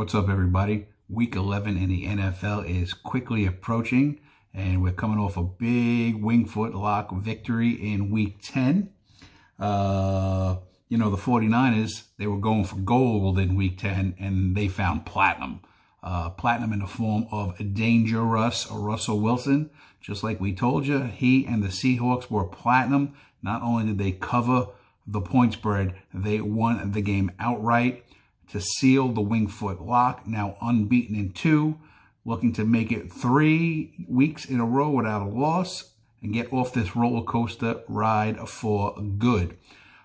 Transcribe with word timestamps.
What's 0.00 0.14
up, 0.14 0.30
everybody? 0.30 0.86
Week 1.10 1.36
11 1.36 1.76
in 1.76 1.90
the 1.90 2.06
NFL 2.06 2.66
is 2.66 2.94
quickly 2.94 3.44
approaching, 3.44 4.18
and 4.54 4.82
we're 4.82 4.92
coming 4.94 5.18
off 5.18 5.36
a 5.36 5.42
big 5.42 6.22
Wingfoot 6.22 6.72
lock 6.72 7.14
victory 7.14 7.72
in 7.72 8.10
week 8.10 8.38
10. 8.40 8.88
Uh, 9.58 10.56
you 10.88 10.96
know, 10.96 11.10
the 11.10 11.18
49ers, 11.18 12.04
they 12.16 12.26
were 12.26 12.38
going 12.38 12.64
for 12.64 12.76
gold 12.76 13.38
in 13.38 13.56
week 13.56 13.76
10, 13.76 14.14
and 14.18 14.56
they 14.56 14.68
found 14.68 15.04
platinum. 15.04 15.60
Uh, 16.02 16.30
platinum 16.30 16.72
in 16.72 16.78
the 16.78 16.86
form 16.86 17.26
of 17.30 17.74
Dangerous 17.74 18.68
Russell 18.70 19.20
Wilson. 19.20 19.68
Just 20.00 20.24
like 20.24 20.40
we 20.40 20.54
told 20.54 20.86
you, 20.86 21.00
he 21.02 21.44
and 21.44 21.62
the 21.62 21.68
Seahawks 21.68 22.30
were 22.30 22.46
platinum. 22.46 23.12
Not 23.42 23.60
only 23.60 23.84
did 23.84 23.98
they 23.98 24.12
cover 24.12 24.68
the 25.06 25.20
point 25.20 25.52
spread, 25.52 25.94
they 26.14 26.40
won 26.40 26.92
the 26.92 27.02
game 27.02 27.32
outright 27.38 28.02
to 28.50 28.60
seal 28.60 29.08
the 29.08 29.20
Wingfoot 29.20 29.84
lock, 29.84 30.26
now 30.26 30.56
unbeaten 30.60 31.16
in 31.16 31.32
two, 31.32 31.78
looking 32.24 32.52
to 32.54 32.64
make 32.64 32.92
it 32.92 33.12
three 33.12 33.92
weeks 34.08 34.44
in 34.44 34.60
a 34.60 34.64
row 34.64 34.90
without 34.90 35.22
a 35.22 35.28
loss 35.28 35.92
and 36.22 36.34
get 36.34 36.52
off 36.52 36.72
this 36.72 36.94
roller 36.94 37.22
coaster 37.22 37.82
ride 37.88 38.38
for 38.48 39.00
good. 39.18 39.56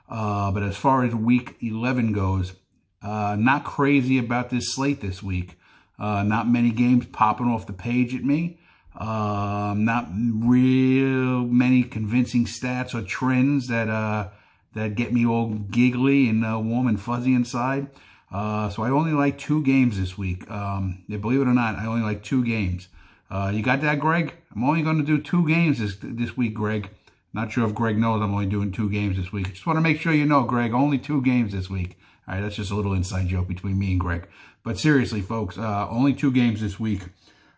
Uh, 0.08 0.52
but 0.52 0.64
as 0.64 0.78
far 0.78 1.04
as 1.04 1.14
week 1.14 1.56
11 1.62 2.14
goes, 2.14 2.54
uh, 3.02 3.36
not 3.38 3.64
crazy 3.64 4.18
about 4.18 4.50
this 4.50 4.74
slate 4.74 5.02
this 5.02 5.22
week. 5.22 5.58
Uh, 5.98 6.24
not 6.24 6.48
many 6.48 6.72
games 6.72 7.06
popping 7.06 7.48
off 7.48 7.68
the 7.68 7.74
page 7.74 8.14
at 8.14 8.24
me. 8.24 8.60
Um, 8.98 9.84
not 9.84 10.08
real 10.12 11.46
many 11.46 11.84
convincing 11.84 12.46
stats 12.46 12.94
or 12.94 13.02
trends 13.02 13.68
that 13.68 13.90
uh, 13.90 14.30
that 14.74 14.96
get 14.96 15.12
me 15.12 15.26
all 15.26 15.50
giggly 15.50 16.30
and 16.30 16.46
uh, 16.46 16.60
warm 16.60 16.88
and 16.88 17.00
fuzzy 17.00 17.34
inside. 17.34 17.88
Uh, 18.32 18.70
so 18.70 18.84
I 18.84 18.90
only 18.90 19.14
like 19.14 19.38
two 19.38 19.64
games 19.64 20.00
this 20.00 20.18
week. 20.18 20.50
Um, 20.50 21.04
yeah, 21.08 21.18
believe 21.18 21.42
it 21.42 21.48
or 21.48 21.54
not, 21.54 21.76
I 21.76 21.86
only 21.86 22.02
like 22.02 22.24
two 22.24 22.44
games. 22.44 22.88
Uh, 23.30 23.52
you 23.54 23.62
got 23.62 23.82
that, 23.82 24.00
Greg? 24.00 24.34
I'm 24.56 24.64
only 24.64 24.82
going 24.82 24.98
to 24.98 25.04
do 25.04 25.22
two 25.22 25.48
games 25.48 25.80
this 25.80 25.98
this 26.02 26.38
week, 26.38 26.54
Greg. 26.54 26.90
Not 27.34 27.52
sure 27.52 27.68
if 27.68 27.76
Greg 27.76 27.98
knows 27.98 28.22
I'm 28.22 28.34
only 28.34 28.46
doing 28.46 28.72
two 28.72 28.90
games 28.90 29.18
this 29.18 29.32
week. 29.32 29.52
Just 29.52 29.68
want 29.68 29.78
to 29.78 29.82
make 29.82 30.00
sure 30.00 30.14
you 30.14 30.26
know, 30.26 30.44
Greg, 30.44 30.74
only 30.74 30.98
two 30.98 31.22
games 31.22 31.52
this 31.52 31.70
week. 31.70 31.98
All 32.28 32.36
right, 32.36 32.42
that's 32.42 32.56
just 32.56 32.72
a 32.72 32.76
little 32.76 32.94
inside 32.94 33.28
joke 33.28 33.48
between 33.48 33.78
me 33.78 33.92
and 33.92 34.00
Greg. 34.00 34.28
But 34.64 34.80
seriously, 34.80 35.22
folks, 35.22 35.58
uh, 35.58 35.88
only 35.90 36.14
two 36.14 36.32
games 36.32 36.62
this 36.62 36.80
week. 36.80 37.04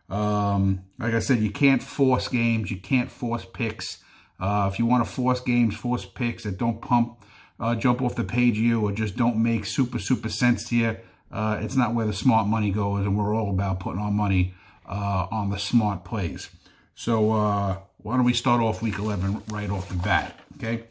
Um, 0.10 0.82
like 1.00 1.14
I 1.14 1.20
said, 1.20 1.40
you 1.40 1.52
can't 1.52 1.84
force 1.84 2.28
games. 2.28 2.72
You 2.72 2.78
can't 2.78 3.12
force 3.12 3.46
picks. 3.46 4.00
Uh, 4.40 4.70
if 4.72 4.80
you 4.80 4.86
want 4.86 5.06
to 5.06 5.12
force 5.12 5.40
games, 5.42 5.76
force 5.76 6.06
picks 6.06 6.44
that 6.44 6.58
don't 6.58 6.82
pump, 6.82 7.22
uh, 7.60 7.76
jump 7.76 8.02
off 8.02 8.16
the 8.16 8.24
page 8.24 8.58
you 8.58 8.82
or 8.82 8.92
just 8.92 9.16
don't 9.16 9.42
make 9.42 9.66
super, 9.66 10.00
super 10.00 10.30
sense 10.30 10.70
to 10.70 10.76
you, 10.76 10.98
uh, 11.32 11.60
it's 11.62 11.76
not 11.76 11.94
where 11.94 12.06
the 12.06 12.14
smart 12.14 12.48
money 12.48 12.72
goes. 12.72 13.06
And 13.06 13.18
we're 13.18 13.36
all 13.36 13.50
about 13.50 13.80
putting 13.80 14.02
our 14.02 14.12
money 14.12 14.54
uh, 14.88 15.28
on 15.32 15.50
the 15.50 15.60
smart 15.60 16.04
plays. 16.04 16.50
So 16.96 17.34
uh, 17.34 17.78
why 17.98 18.16
don't 18.16 18.26
we 18.26 18.34
start 18.34 18.62
off 18.62 18.82
week 18.82 18.98
11 18.98 19.44
right 19.50 19.70
off 19.70 19.90
the 19.90 19.96
bat, 19.96 20.40
okay? 20.58 20.84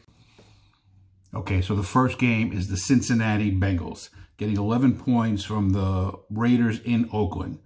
Okay, 1.33 1.61
so 1.61 1.75
the 1.75 1.83
first 1.83 2.17
game 2.17 2.53
is 2.53 2.69
the 2.69 2.77
Cincinnati 2.77 3.51
Bengals 3.51 4.09
getting 4.37 4.55
11 4.57 4.99
points 4.99 5.43
from 5.43 5.71
the 5.71 6.13
Raiders 6.29 6.79
in 6.81 7.09
Oakland. 7.11 7.59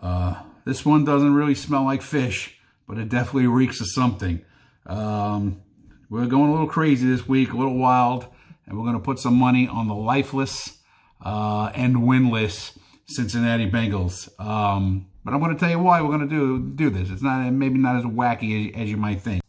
Uh, 0.00 0.42
this 0.64 0.84
one 0.84 1.04
doesn't 1.04 1.34
really 1.34 1.54
smell 1.54 1.84
like 1.84 2.02
fish, 2.02 2.58
but 2.86 2.98
it 2.98 3.08
definitely 3.08 3.46
reeks 3.46 3.80
of 3.80 3.90
something. 3.90 4.44
Um, 4.86 5.62
we're 6.08 6.26
going 6.26 6.50
a 6.50 6.52
little 6.52 6.66
crazy 6.66 7.08
this 7.08 7.26
week, 7.26 7.52
a 7.52 7.56
little 7.56 7.76
wild, 7.76 8.26
and 8.70 8.78
we're 8.78 8.84
going 8.84 8.96
to 8.96 9.04
put 9.04 9.18
some 9.18 9.34
money 9.34 9.66
on 9.66 9.88
the 9.88 9.94
lifeless 9.94 10.78
uh, 11.24 11.72
and 11.74 11.96
winless 11.96 12.78
Cincinnati 13.06 13.68
Bengals. 13.68 14.28
Um, 14.40 15.08
but 15.24 15.34
I'm 15.34 15.40
going 15.40 15.52
to 15.52 15.58
tell 15.58 15.70
you 15.70 15.80
why 15.80 16.00
we're 16.00 16.16
going 16.16 16.20
to 16.20 16.26
do 16.28 16.60
do 16.60 16.88
this. 16.88 17.10
It's 17.10 17.20
not 17.20 17.50
maybe 17.52 17.78
not 17.78 17.96
as 17.96 18.04
wacky 18.04 18.70
as, 18.70 18.82
as 18.82 18.90
you 18.90 18.96
might 18.96 19.20
think. 19.20 19.42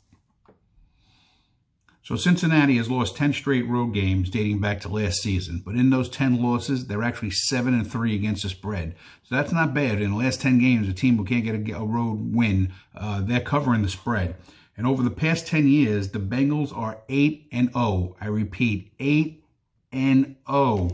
So 2.04 2.16
Cincinnati 2.16 2.76
has 2.78 2.90
lost 2.90 3.16
10 3.16 3.32
straight 3.32 3.68
road 3.68 3.94
games 3.94 4.32
dating 4.32 4.60
back 4.60 4.82
to 4.82 4.90
last 4.90 5.22
season, 5.22 5.62
but 5.64 5.76
in 5.76 5.92
those 5.92 6.10
10 6.10 6.42
losses, 6.42 6.88
they're 6.88 7.04
actually 7.04 7.30
7 7.30 7.74
and 7.74 7.90
3 7.90 8.16
against 8.16 8.44
the 8.44 8.50
spread. 8.50 8.96
So 9.24 9.36
that's 9.36 9.54
not 9.54 9.74
bad. 9.74 10.02
In 10.02 10.12
the 10.12 10.18
last 10.18 10.42
10 10.42 10.58
games, 10.58 10.90
a 10.90 10.94
team 10.94 11.16
who 11.16 11.24
can't 11.24 11.46
get 11.46 11.56
a, 11.56 11.78
a 11.78 11.86
road 11.86 12.36
win, 12.36 12.74
uh, 12.98 13.22
they're 13.22 13.40
covering 13.40 13.84
the 13.84 13.88
spread. 13.88 14.36
And 14.78 14.88
over 14.88 15.04
the 15.04 15.12
past 15.12 15.48
10 15.48 15.68
years, 15.68 16.10
the 16.10 16.20
Bengals 16.20 16.76
are 16.76 17.02
8 17.10 17.48
and 17.52 17.72
0. 17.74 18.16
I 18.20 18.28
repeat, 18.28 18.94
8 19.00 19.44
and 19.92 20.36
0 20.50 20.92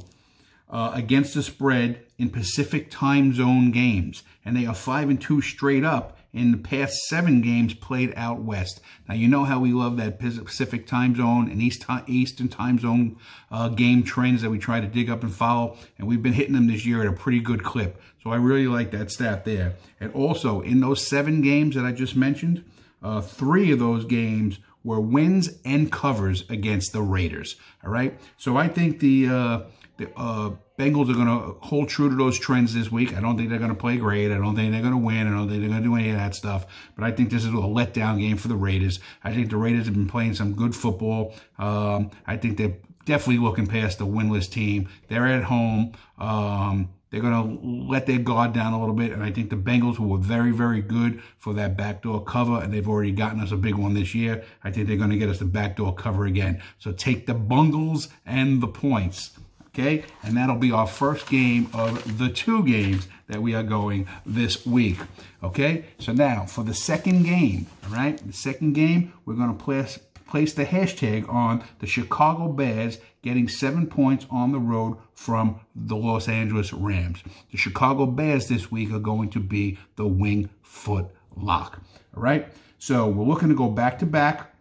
uh, 0.70 0.92
against 0.94 1.34
the 1.34 1.44
spread 1.44 2.04
in 2.18 2.30
Pacific 2.30 2.90
time 2.90 3.34
zone 3.34 3.72
games. 3.72 4.24
And 4.44 4.56
they 4.56 4.66
are 4.66 4.76
5 4.76 5.10
and 5.10 5.22
2 5.22 5.42
straight 5.42 5.84
up 5.84 6.18
in 6.34 6.52
the 6.52 6.58
past 6.58 6.94
seven 7.08 7.42
games 7.42 7.74
played 7.74 8.14
out 8.16 8.42
west. 8.42 8.82
Now, 9.08 9.16
you 9.16 9.28
know 9.28 9.44
how 9.44 9.60
we 9.60 9.72
love 9.74 9.98
that 9.98 10.20
Pacific 10.20 10.86
time 10.86 11.16
zone 11.16 11.50
and 11.50 11.62
East 11.62 11.86
Eastern 12.08 12.48
time 12.48 12.78
zone 12.80 13.18
uh, 13.50 13.70
game 13.70 14.04
trends 14.04 14.42
that 14.42 14.50
we 14.50 14.60
try 14.60 14.80
to 14.80 14.88
dig 14.88 15.10
up 15.10 15.24
and 15.24 15.34
follow. 15.34 15.78
And 15.98 16.08
we've 16.08 16.22
been 16.22 16.34
hitting 16.34 16.54
them 16.54 16.68
this 16.68 16.86
year 16.86 17.02
at 17.02 17.08
a 17.08 17.14
pretty 17.14 17.40
good 17.40 17.64
clip. 17.64 18.02
So 18.24 18.32
I 18.32 18.36
really 18.36 18.68
like 18.68 18.92
that 18.92 19.10
stat 19.10 19.46
there. 19.46 19.76
And 20.00 20.14
also, 20.14 20.62
in 20.62 20.80
those 20.80 21.06
seven 21.06 21.42
games 21.42 21.76
that 21.76 21.86
I 21.86 21.92
just 21.92 22.16
mentioned, 22.16 22.64
uh, 23.02 23.22
three 23.22 23.72
of 23.72 23.80
those 23.80 24.06
games 24.06 24.60
were 24.84 25.00
wins 25.00 25.50
and 25.66 25.92
covers 25.92 26.46
against 26.50 26.94
the 26.94 27.02
Raiders. 27.02 27.58
All 27.84 27.92
right. 27.92 28.20
So 28.38 28.58
I 28.58 28.68
think 28.68 29.00
the, 29.00 29.28
uh, 29.28 29.62
the 29.98 30.10
uh, 30.16 30.52
Bengals 30.80 31.10
are 31.10 31.16
going 31.16 31.28
to 31.28 31.58
hold 31.60 31.90
true 31.90 32.10
to 32.10 32.16
those 32.16 32.38
trends 32.38 32.74
this 32.74 32.92
week. 32.92 33.16
I 33.16 33.20
don't 33.20 33.36
think 33.36 33.50
they're 33.50 33.58
going 33.58 33.72
to 33.72 33.76
play 33.76 33.98
great. 33.98 34.32
I 34.32 34.38
don't 34.38 34.56
think 34.56 34.72
they're 34.72 34.82
going 34.82 34.94
to 34.94 34.98
win. 34.98 35.28
I 35.28 35.32
don't 35.32 35.50
think 35.50 35.62
they're 35.62 35.70
going 35.70 35.82
to 35.82 35.90
do 35.90 35.96
any 35.96 36.12
of 36.12 36.18
that 36.18 36.36
stuff. 36.36 36.68
But 36.96 37.04
I 37.04 37.12
think 37.12 37.32
this 37.32 37.44
is 37.44 37.50
a 37.50 37.58
letdown 37.58 38.20
game 38.20 38.38
for 38.38 38.48
the 38.48 38.56
Raiders. 38.56 39.00
I 39.24 39.34
think 39.34 39.50
the 39.50 39.58
Raiders 39.58 39.86
have 39.86 39.96
been 39.96 40.08
playing 40.08 40.36
some 40.36 40.54
good 40.54 40.76
football. 40.76 41.34
Um, 41.58 42.12
I 42.28 42.38
think 42.38 42.58
they're 42.58 42.78
definitely 43.06 43.40
looking 43.40 43.66
past 43.66 43.98
the 43.98 44.06
winless 44.06 44.50
team. 44.50 44.88
They're 45.08 45.28
at 45.28 45.44
home. 45.44 45.94
Um, 46.20 46.90
they're 47.10 47.22
going 47.22 47.34
to 47.34 47.92
let 47.92 48.06
their 48.06 48.20
guard 48.20 48.54
down 48.54 48.74
a 48.74 48.80
little 48.80 48.96
bit. 48.96 49.12
And 49.12 49.24
I 49.24 49.32
think 49.32 49.50
the 49.50 49.56
Bengals, 49.56 50.00
were 50.00 50.18
very, 50.18 50.52
very 50.52 50.82
good 50.82 51.22
for 51.38 51.54
that 51.54 51.78
backdoor 51.78 52.24
cover, 52.24 52.62
and 52.62 52.74
they've 52.74 52.88
already 52.88 53.12
gotten 53.12 53.40
us 53.40 53.52
a 53.52 53.58
big 53.58 53.76
one 53.76 53.94
this 53.94 54.14
year, 54.14 54.44
I 54.64 54.72
think 54.72 54.88
they're 54.88 54.98
going 54.98 55.12
to 55.12 55.18
get 55.18 55.30
us 55.30 55.40
the 55.40 55.46
backdoor 55.46 55.96
cover 55.96 56.26
again. 56.26 56.62
So 56.80 56.92
take 56.92 57.26
the 57.26 57.34
bungles 57.34 58.10
and 58.26 58.62
the 58.62 58.68
points. 58.68 59.32
Okay, 59.70 60.06
and 60.24 60.36
that'll 60.36 60.56
be 60.56 60.72
our 60.72 60.88
first 60.88 61.30
game 61.30 61.70
of 61.72 62.18
the 62.18 62.30
two 62.30 62.64
games 62.66 63.08
that 63.28 63.40
we 63.40 63.54
are 63.54 63.62
going 63.62 64.08
this 64.26 64.66
week. 64.66 64.98
Okay, 65.44 65.86
so 66.00 66.14
now 66.14 66.46
for 66.46 66.64
the 66.64 66.74
second 66.74 67.24
game, 67.24 67.68
all 67.86 67.94
right, 67.96 68.18
the 68.26 68.34
second 68.34 68.74
game, 68.74 69.14
we're 69.26 69.36
going 69.36 69.56
to 69.56 69.64
place, 69.64 70.00
place 70.28 70.54
the 70.54 70.66
hashtag 70.66 71.28
on 71.28 71.64
the 71.80 71.88
Chicago 71.88 72.48
Bears 72.50 73.00
getting 73.22 73.48
seven 73.48 73.88
points 73.88 74.26
on 74.30 74.52
the 74.52 74.60
road 74.60 74.98
from 75.14 75.60
the 75.76 75.96
Los 75.96 76.28
Angeles 76.28 76.72
Rams. 76.72 77.24
The 77.52 77.58
Chicago 77.58 78.06
Bears 78.06 78.48
this 78.48 78.72
week 78.72 78.92
are 78.92 79.00
going 79.00 79.30
to 79.32 79.40
be 79.40 79.78
the 79.96 80.08
wing 80.08 80.50
foot 80.62 81.08
lock. 81.36 81.82
All 82.16 82.24
right, 82.24 82.48
so 82.78 83.08
we're 83.08 83.26
looking 83.26 83.50
to 83.50 83.56
go 83.56 83.70
back 83.70 84.00
to 84.00 84.06
back. 84.06 84.54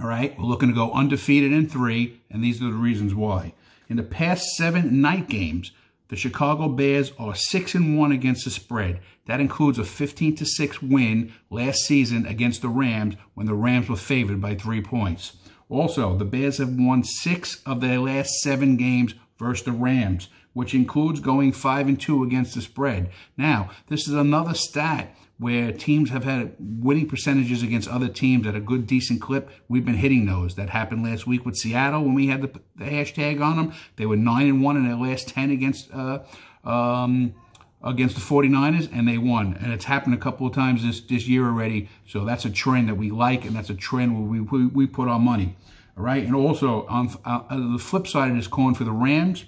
All 0.00 0.06
right, 0.06 0.38
we're 0.38 0.44
looking 0.44 0.68
to 0.68 0.74
go 0.74 0.92
undefeated 0.92 1.52
in 1.52 1.68
three, 1.68 2.20
and 2.30 2.42
these 2.42 2.62
are 2.62 2.66
the 2.66 2.72
reasons 2.72 3.14
why. 3.14 3.54
In 3.88 3.96
the 3.96 4.02
past 4.02 4.44
seven 4.56 5.00
night 5.00 5.28
games, 5.28 5.72
the 6.08 6.16
Chicago 6.16 6.68
Bears 6.68 7.12
are 7.18 7.34
6 7.34 7.74
and 7.74 7.98
1 7.98 8.12
against 8.12 8.44
the 8.44 8.50
spread. 8.50 9.00
That 9.26 9.40
includes 9.40 9.78
a 9.78 9.84
15 9.84 10.36
to 10.36 10.46
6 10.46 10.82
win 10.82 11.32
last 11.50 11.80
season 11.80 12.24
against 12.26 12.62
the 12.62 12.68
Rams 12.68 13.16
when 13.34 13.46
the 13.46 13.54
Rams 13.54 13.88
were 13.88 13.96
favored 13.96 14.40
by 14.40 14.54
3 14.54 14.80
points. 14.80 15.36
Also, 15.68 16.16
the 16.16 16.24
Bears 16.24 16.58
have 16.58 16.74
won 16.74 17.04
6 17.04 17.62
of 17.66 17.82
their 17.82 17.98
last 17.98 18.40
7 18.40 18.76
games 18.76 19.14
versus 19.38 19.66
the 19.66 19.72
Rams, 19.72 20.28
which 20.58 20.74
includes 20.74 21.20
going 21.20 21.52
5 21.52 21.86
and 21.86 22.00
2 22.00 22.24
against 22.24 22.56
the 22.56 22.60
spread. 22.60 23.10
Now, 23.36 23.70
this 23.86 24.08
is 24.08 24.14
another 24.14 24.54
stat 24.54 25.14
where 25.38 25.70
teams 25.70 26.10
have 26.10 26.24
had 26.24 26.56
winning 26.58 27.08
percentages 27.08 27.62
against 27.62 27.88
other 27.88 28.08
teams 28.08 28.44
at 28.44 28.56
a 28.56 28.60
good, 28.60 28.84
decent 28.84 29.20
clip. 29.20 29.50
We've 29.68 29.84
been 29.84 29.94
hitting 29.94 30.26
those. 30.26 30.56
That 30.56 30.68
happened 30.68 31.04
last 31.04 31.28
week 31.28 31.46
with 31.46 31.54
Seattle 31.54 32.02
when 32.02 32.14
we 32.14 32.26
had 32.26 32.42
the, 32.42 32.60
the 32.74 32.86
hashtag 32.86 33.40
on 33.40 33.56
them. 33.56 33.72
They 33.94 34.04
were 34.04 34.16
nine 34.16 34.48
and 34.48 34.60
one 34.60 34.76
in 34.76 34.84
their 34.84 34.96
last 34.96 35.28
ten 35.28 35.52
against 35.52 35.94
uh, 35.94 36.24
um, 36.64 37.36
against 37.80 38.16
the 38.16 38.20
49ers 38.20 38.90
and 38.92 39.06
they 39.06 39.18
won. 39.18 39.56
And 39.62 39.72
it's 39.72 39.84
happened 39.84 40.14
a 40.14 40.18
couple 40.18 40.44
of 40.44 40.54
times 40.56 40.84
this, 40.84 41.02
this 41.02 41.28
year 41.28 41.44
already. 41.44 41.88
So 42.08 42.24
that's 42.24 42.46
a 42.46 42.50
trend 42.50 42.88
that 42.88 42.96
we 42.96 43.12
like 43.12 43.44
and 43.44 43.54
that's 43.54 43.70
a 43.70 43.76
trend 43.76 44.12
where 44.12 44.28
we, 44.28 44.40
we, 44.40 44.66
we 44.66 44.86
put 44.88 45.06
our 45.06 45.20
money. 45.20 45.56
All 45.96 46.02
right. 46.02 46.24
And 46.24 46.34
also 46.34 46.84
on 46.86 47.16
uh, 47.24 47.44
the 47.48 47.78
flip 47.78 48.08
side 48.08 48.32
of 48.32 48.36
this 48.36 48.48
coin 48.48 48.74
for 48.74 48.82
the 48.82 48.90
Rams, 48.90 49.44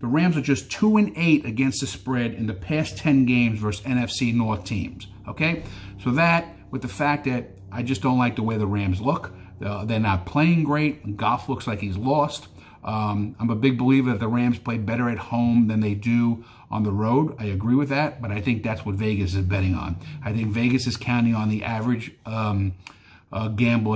the 0.00 0.06
Rams 0.06 0.36
are 0.36 0.42
just 0.42 0.70
two 0.70 0.96
and 0.96 1.12
eight 1.16 1.44
against 1.44 1.80
the 1.80 1.86
spread 1.86 2.34
in 2.34 2.46
the 2.46 2.54
past 2.54 2.96
10 2.98 3.26
games 3.26 3.58
versus 3.58 3.84
NFC 3.84 4.32
North 4.32 4.64
teams. 4.64 5.06
Okay. 5.26 5.64
So 6.02 6.12
that 6.12 6.54
with 6.70 6.82
the 6.82 6.88
fact 6.88 7.24
that 7.24 7.50
I 7.72 7.82
just 7.82 8.02
don't 8.02 8.18
like 8.18 8.36
the 8.36 8.42
way 8.42 8.56
the 8.56 8.66
Rams 8.66 9.00
look. 9.00 9.32
Uh, 9.64 9.84
they're 9.84 9.98
not 9.98 10.24
playing 10.24 10.64
great. 10.64 11.16
Goff 11.16 11.48
looks 11.48 11.66
like 11.66 11.80
he's 11.80 11.96
lost. 11.96 12.48
Um, 12.84 13.34
I'm 13.40 13.50
a 13.50 13.56
big 13.56 13.76
believer 13.76 14.12
that 14.12 14.20
the 14.20 14.28
Rams 14.28 14.58
play 14.58 14.78
better 14.78 15.10
at 15.10 15.18
home 15.18 15.66
than 15.66 15.80
they 15.80 15.94
do 15.94 16.44
on 16.70 16.84
the 16.84 16.92
road. 16.92 17.34
I 17.38 17.46
agree 17.46 17.74
with 17.74 17.88
that, 17.88 18.22
but 18.22 18.30
I 18.30 18.40
think 18.40 18.62
that's 18.62 18.86
what 18.86 18.94
Vegas 18.94 19.34
is 19.34 19.44
betting 19.44 19.74
on. 19.74 19.96
I 20.24 20.32
think 20.32 20.48
Vegas 20.48 20.86
is 20.86 20.96
counting 20.96 21.34
on 21.34 21.48
the 21.48 21.64
average 21.64 22.12
um, 22.24 22.74
uh, 23.32 23.48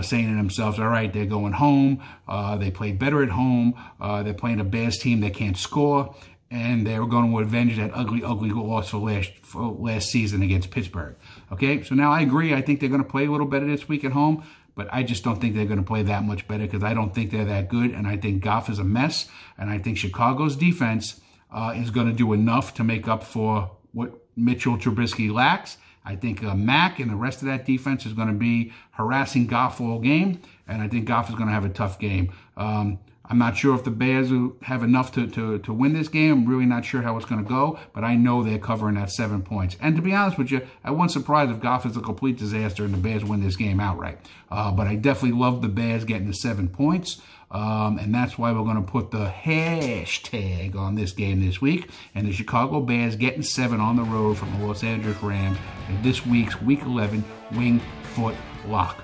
saying 0.03 0.29
to 0.29 0.37
themselves, 0.37 0.79
all 0.79 0.89
right, 0.89 1.13
they're 1.13 1.27
going 1.27 1.53
home. 1.53 2.03
Uh, 2.29 2.57
they 2.57 2.71
play 2.71 2.93
better 2.93 3.23
at 3.23 3.31
home. 3.31 3.75
Uh, 4.01 4.23
they're 4.23 4.35
playing 4.35 4.61
a 4.61 4.65
Bears 4.65 4.99
team 4.99 5.21
that 5.21 5.35
can't 5.35 5.57
score. 5.57 6.15
And 6.51 6.87
they're 6.87 7.07
going 7.07 7.31
to 7.31 7.39
avenge 7.39 7.79
that 7.79 7.93
ugly, 7.95 8.23
ugly 8.23 8.51
loss 8.51 8.91
for 8.91 8.99
last, 8.99 9.33
for 9.43 9.73
last 9.73 10.11
season 10.11 10.43
against 10.43 10.71
Pittsburgh. 10.71 11.17
Okay, 11.51 11.83
so 11.83 11.95
now 11.95 12.13
I 12.13 12.21
agree. 12.21 12.53
I 12.53 12.61
think 12.61 12.81
they're 12.81 12.91
going 12.91 13.03
to 13.03 13.09
play 13.09 13.25
a 13.25 13.31
little 13.31 13.47
better 13.47 13.67
this 13.67 13.89
week 13.89 14.05
at 14.05 14.13
home 14.13 14.45
but 14.75 14.89
I 14.93 15.03
just 15.03 15.23
don't 15.23 15.41
think 15.41 15.55
they're 15.55 15.67
going 15.67 15.79
to 15.79 15.85
play 15.85 16.03
that 16.03 16.25
much 16.25 16.49
better 16.49 16.65
because 16.65 16.83
I 16.83 16.95
don't 16.95 17.15
think 17.15 17.31
they're 17.31 17.45
that 17.45 17.69
good. 17.69 17.91
And 17.91 18.07
I 18.07 18.17
think 18.17 18.43
Goff 18.43 18.71
is 18.71 18.79
a 18.79 18.85
mess. 18.85 19.29
And 19.59 19.71
I 19.71 19.79
think 19.79 19.99
Chicago's 19.99 20.57
defense 20.57 21.21
uh, 21.51 21.75
is 21.77 21.91
going 21.91 22.07
to 22.07 22.13
do 22.13 22.33
enough 22.33 22.75
to 22.75 22.85
make 22.85 23.07
up 23.09 23.23
for 23.23 23.71
what 23.93 24.27
Mitchell 24.37 24.79
Trubisky 24.79 25.33
lacks. 25.33 25.77
I 26.05 26.17
think 26.17 26.43
uh, 26.43 26.55
Mack 26.55 26.99
and 26.99 27.11
the 27.11 27.17
rest 27.17 27.43
of 27.43 27.47
that 27.47 27.65
defense 27.65 28.07
is 28.07 28.13
going 28.13 28.29
to 28.29 28.35
be 28.35 28.73
harassing 28.93 29.47
Goff 29.47 29.81
all 29.81 29.99
game, 29.99 30.41
and 30.67 30.83
I 30.83 30.89
think 30.89 31.07
Goff 31.07 31.29
is 31.29 31.35
going 31.35 31.47
to 31.47 31.55
have 31.55 31.65
a 31.65 31.71
tough 31.71 31.99
game. 31.99 32.33
Um, 32.57 32.99
I'm 33.33 33.39
not 33.39 33.57
sure 33.57 33.75
if 33.75 33.83
the 33.83 33.91
Bears 33.91 34.29
have 34.61 34.83
enough 34.83 35.13
to, 35.13 35.27
to, 35.27 35.59
to 35.61 35.73
win 35.73 35.95
this 35.95 36.09
game. 36.09 36.33
I'm 36.33 36.47
really 36.47 36.67
not 36.67 36.85
sure 36.85 37.01
how 37.01 37.17
it's 37.17 37.25
going 37.25 37.43
to 37.43 37.49
go, 37.49 37.79
but 37.95 38.05
I 38.05 38.15
know 38.15 38.43
they're 38.43 38.59
covering 38.59 38.97
that 38.97 39.11
seven 39.11 39.41
points. 39.41 39.75
And 39.81 39.97
to 39.97 40.03
be 40.03 40.13
honest 40.13 40.37
with 40.37 40.51
you, 40.51 40.61
I 40.85 40.91
wasn't 40.91 41.13
surprised 41.13 41.51
if 41.51 41.59
Goff 41.59 41.87
is 41.87 41.97
a 41.97 42.03
complete 42.03 42.37
disaster 42.37 42.85
and 42.85 42.93
the 42.93 42.99
Bears 42.99 43.25
win 43.25 43.43
this 43.43 43.57
game 43.57 43.81
outright. 43.81 44.19
Uh, 44.51 44.71
but 44.71 44.87
I 44.87 44.97
definitely 44.97 45.39
love 45.39 45.63
the 45.63 45.69
Bears 45.69 46.05
getting 46.05 46.27
the 46.27 46.35
seven 46.35 46.69
points. 46.69 47.23
Um, 47.51 47.97
and 47.97 48.15
that's 48.15 48.37
why 48.37 48.53
we're 48.53 48.65
going 48.65 48.85
to 48.85 48.91
put 48.93 49.11
the 49.11 49.29
hashtag 49.31 50.77
on 50.77 50.95
this 50.95 51.13
game 51.13 51.43
this 51.43 51.59
week. 51.59 51.89
And 52.15 52.27
the 52.27 52.33
Chicago 52.33 52.83
Bears 52.83 53.17
getting 53.17 53.43
seven 53.43 53.81
on 53.81 53.97
the 53.97 54.05
road 54.05 54.37
from 54.37 54.61
the 54.61 54.67
Los 54.67 54.85
Angeles 54.85 55.17
Rams 55.23 55.57
in 55.89 56.03
this 56.03 56.27
week's 56.27 56.61
Week 56.61 56.83
11 56.83 57.25
Wing 57.53 57.81
Foot 58.15 58.35
Lock. 58.67 59.03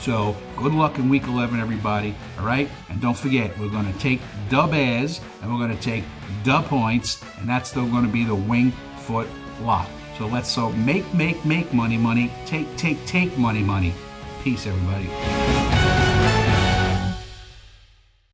So 0.00 0.34
good 0.56 0.72
luck 0.72 0.98
in 0.98 1.08
week 1.08 1.24
11, 1.24 1.60
everybody. 1.60 2.14
All 2.38 2.46
right. 2.46 2.68
And 2.88 3.00
don't 3.00 3.16
forget, 3.16 3.56
we're 3.58 3.68
going 3.68 3.90
to 3.90 3.98
take 3.98 4.20
dub 4.48 4.72
as 4.72 5.20
and 5.42 5.52
we're 5.52 5.58
going 5.58 5.76
to 5.76 5.82
take 5.82 6.04
dub 6.42 6.64
points. 6.64 7.22
And 7.38 7.48
that's 7.48 7.70
still 7.70 7.86
going 7.86 8.04
to 8.04 8.10
be 8.10 8.24
the 8.24 8.34
wing 8.34 8.72
foot 8.96 9.28
lock. 9.62 9.88
So 10.18 10.26
let's 10.26 10.50
so 10.50 10.70
make, 10.72 11.12
make, 11.14 11.44
make 11.44 11.72
money, 11.72 11.98
money. 11.98 12.32
Take, 12.46 12.74
take, 12.76 13.04
take 13.06 13.36
money, 13.36 13.62
money. 13.62 13.92
Peace, 14.42 14.66
everybody. 14.66 15.39